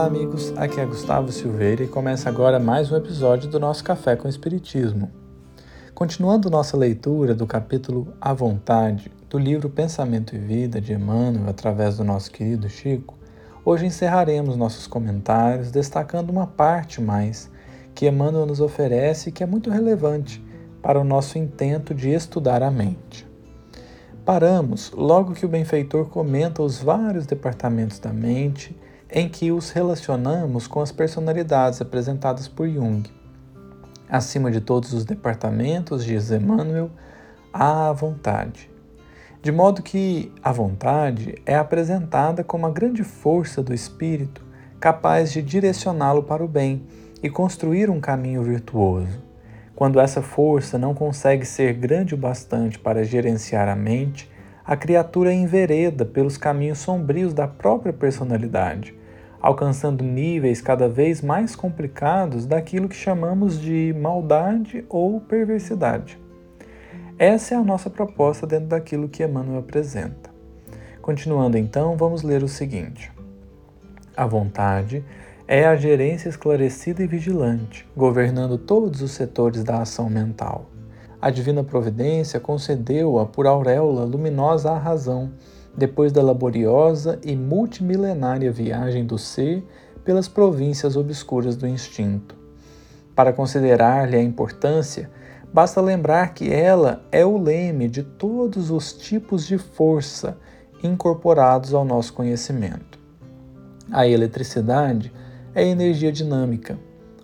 [0.00, 0.50] Olá, amigos.
[0.56, 5.10] Aqui é Gustavo Silveira e começa agora mais um episódio do nosso Café com Espiritismo.
[5.94, 11.98] Continuando nossa leitura do capítulo A Vontade do livro Pensamento e Vida de Emmanuel através
[11.98, 13.14] do nosso querido Chico,
[13.62, 17.50] hoje encerraremos nossos comentários destacando uma parte mais
[17.94, 20.42] que Emmanuel nos oferece que é muito relevante
[20.80, 23.28] para o nosso intento de estudar a mente.
[24.24, 28.74] Paramos logo que o benfeitor comenta os vários departamentos da mente
[29.12, 33.02] em que os relacionamos com as personalidades apresentadas por Jung.
[34.08, 36.90] Acima de todos os departamentos, diz Emmanuel,
[37.52, 38.70] há a vontade.
[39.42, 44.44] De modo que a vontade é apresentada como a grande força do espírito
[44.80, 46.82] capaz de direcioná-lo para o bem
[47.22, 49.22] e construir um caminho virtuoso.
[49.76, 54.30] Quando essa força não consegue ser grande o bastante para gerenciar a mente,
[54.64, 58.94] a criatura envereda pelos caminhos sombrios da própria personalidade,
[59.40, 66.20] alcançando níveis cada vez mais complicados daquilo que chamamos de maldade ou perversidade.
[67.18, 70.30] Essa é a nossa proposta dentro daquilo que Emmanuel apresenta.
[71.00, 73.10] Continuando então, vamos ler o seguinte:
[74.16, 75.04] A vontade
[75.48, 80.66] é a gerência esclarecida e vigilante, governando todos os setores da ação mental.
[81.20, 85.32] A divina providência concedeu-a por auréola luminosa à razão
[85.76, 89.64] depois da laboriosa e multimilenária viagem do ser
[90.04, 92.34] pelas províncias obscuras do instinto.
[93.14, 95.10] Para considerar-lhe a importância,
[95.52, 100.38] basta lembrar que ela é o leme de todos os tipos de força
[100.82, 102.98] incorporados ao nosso conhecimento.
[103.92, 105.12] A eletricidade
[105.54, 106.78] é energia dinâmica,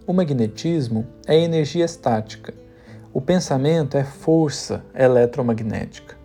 [0.06, 2.52] o magnetismo é energia estática,
[3.12, 6.15] o pensamento é força eletromagnética.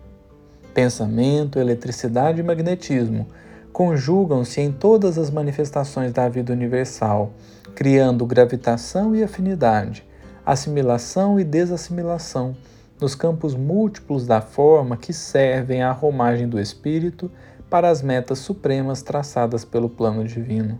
[0.74, 3.26] Pensamento, eletricidade e magnetismo
[3.72, 7.32] conjugam-se em todas as manifestações da vida universal,
[7.74, 10.04] criando gravitação e afinidade,
[10.44, 12.54] assimilação e desassimilação
[13.00, 17.30] nos campos múltiplos da forma que servem à romagem do espírito
[17.68, 20.78] para as metas supremas traçadas pelo plano divino.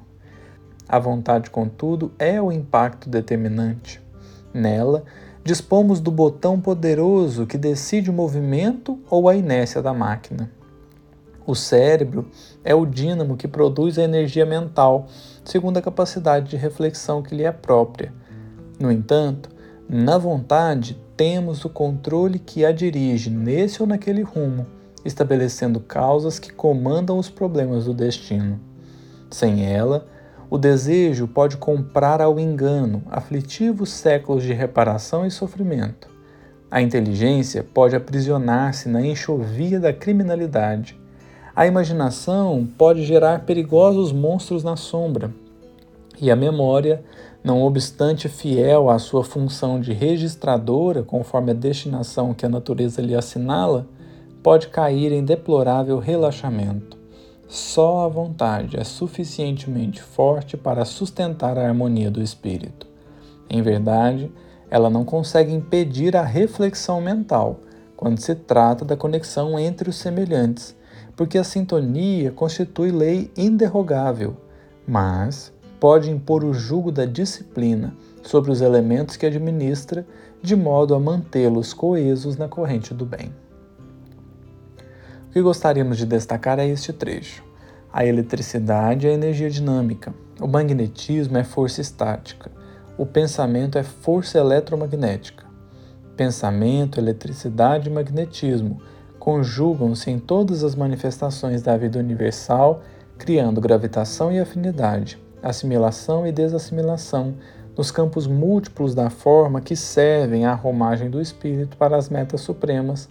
[0.88, 4.00] A vontade, contudo, é o impacto determinante.
[4.52, 5.04] Nela,
[5.44, 10.50] dispomos do botão poderoso que decide o movimento ou a inércia da máquina.
[11.44, 12.28] O cérebro
[12.62, 15.08] é o dínamo que produz a energia mental,
[15.44, 18.12] segundo a capacidade de reflexão que lhe é própria.
[18.78, 19.50] No entanto,
[19.88, 24.66] na vontade temos o controle que a dirige nesse ou naquele rumo,
[25.04, 28.60] estabelecendo causas que comandam os problemas do destino.
[29.28, 30.06] Sem ela,
[30.52, 36.08] o desejo pode comprar ao engano aflitivos séculos de reparação e sofrimento.
[36.70, 40.94] A inteligência pode aprisionar-se na enxovia da criminalidade.
[41.56, 45.32] A imaginação pode gerar perigosos monstros na sombra.
[46.20, 47.02] E a memória,
[47.42, 53.14] não obstante fiel à sua função de registradora, conforme a destinação que a natureza lhe
[53.14, 53.86] assinala,
[54.42, 57.01] pode cair em deplorável relaxamento.
[57.52, 62.86] Só a vontade é suficientemente forte para sustentar a harmonia do espírito.
[63.46, 64.32] Em verdade,
[64.70, 67.60] ela não consegue impedir a reflexão mental
[67.94, 70.74] quando se trata da conexão entre os semelhantes,
[71.14, 74.34] porque a sintonia constitui lei inderrogável,
[74.88, 80.06] mas pode impor o jugo da disciplina sobre os elementos que administra,
[80.40, 83.30] de modo a mantê-los coesos na corrente do bem.
[85.32, 87.42] O que gostaríamos de destacar é este trecho.
[87.90, 92.50] A eletricidade é energia dinâmica, o magnetismo é força estática,
[92.98, 95.46] o pensamento é força eletromagnética.
[96.18, 98.82] Pensamento, eletricidade e magnetismo
[99.18, 102.82] conjugam-se em todas as manifestações da vida universal,
[103.16, 107.36] criando gravitação e afinidade, assimilação e desassimilação
[107.74, 113.08] nos campos múltiplos da forma que servem à romagem do espírito para as metas supremas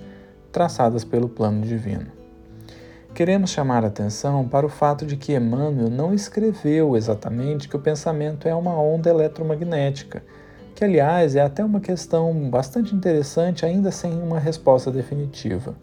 [0.51, 2.20] traçadas pelo plano divino.
[3.13, 8.47] Queremos chamar atenção para o fato de que Emmanuel não escreveu exatamente que o pensamento
[8.47, 10.23] é uma onda eletromagnética,
[10.73, 15.75] que, aliás, é até uma questão bastante interessante, ainda sem uma resposta definitiva.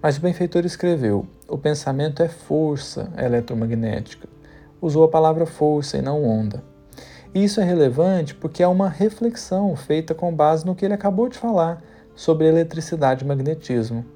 [0.00, 4.28] Mas o benfeitor escreveu: o pensamento é força eletromagnética.
[4.80, 6.62] Usou a palavra força e não onda.
[7.34, 11.28] E isso é relevante porque é uma reflexão feita com base no que ele acabou
[11.28, 11.82] de falar
[12.14, 14.13] sobre eletricidade e magnetismo.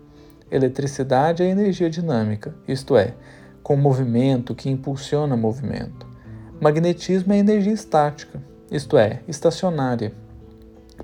[0.51, 3.15] Eletricidade é energia dinâmica, isto é,
[3.63, 6.07] com movimento que impulsiona movimento.
[6.61, 10.13] Magnetismo é energia estática, isto é, estacionária.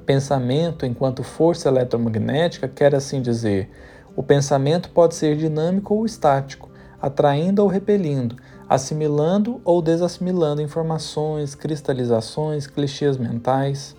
[0.07, 3.71] Pensamento, enquanto força eletromagnética, quer assim dizer,
[4.17, 6.71] o pensamento pode ser dinâmico ou estático,
[7.01, 8.37] atraindo ou repelindo,
[8.69, 13.95] assimilando ou desassimilando informações, cristalizações, clichês mentais.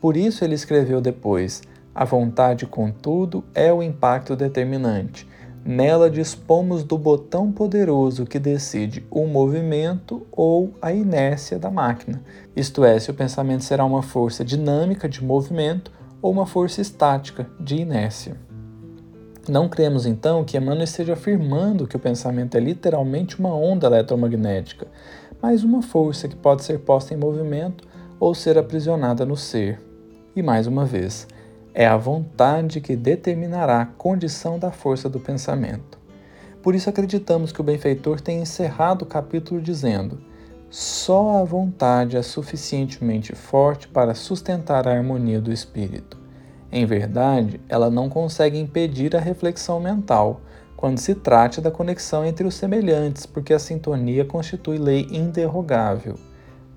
[0.00, 1.62] Por isso ele escreveu depois:
[1.96, 5.26] a vontade, contudo, é o impacto determinante.
[5.64, 12.22] Nela dispomos do botão poderoso que decide o movimento ou a inércia da máquina,
[12.54, 15.90] isto é, se o pensamento será uma força dinâmica de movimento
[16.20, 18.36] ou uma força estática de inércia.
[19.48, 24.86] Não cremos então que Emmanuel esteja afirmando que o pensamento é literalmente uma onda eletromagnética,
[25.40, 27.88] mas uma força que pode ser posta em movimento
[28.20, 29.80] ou ser aprisionada no ser.
[30.34, 31.26] E mais uma vez,
[31.78, 35.98] é a vontade que determinará a condição da força do pensamento.
[36.62, 40.18] Por isso acreditamos que o benfeitor tem encerrado o capítulo dizendo:
[40.70, 46.16] só a vontade é suficientemente forte para sustentar a harmonia do espírito.
[46.72, 50.40] Em verdade, ela não consegue impedir a reflexão mental
[50.78, 56.14] quando se trate da conexão entre os semelhantes, porque a sintonia constitui lei inderrogável,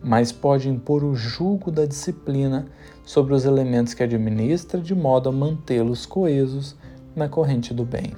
[0.01, 2.67] mas pode impor o jugo da disciplina
[3.05, 6.75] sobre os elementos que administra de modo a mantê-los coesos
[7.15, 8.13] na corrente do bem.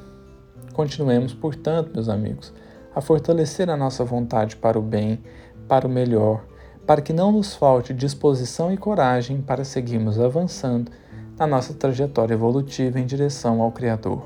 [0.74, 2.54] Continuemos, portanto, meus amigos,
[2.95, 5.19] a fortalecer a nossa vontade para o bem,
[5.68, 6.44] para o melhor,
[6.86, 10.92] para que não nos falte disposição e coragem para seguirmos avançando
[11.38, 14.24] na nossa trajetória evolutiva em direção ao Criador.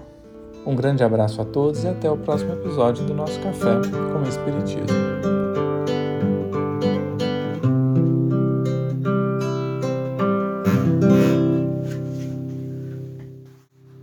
[0.65, 3.75] Um grande abraço a todos e até o próximo episódio do nosso Café
[4.11, 5.44] com o Espiritismo.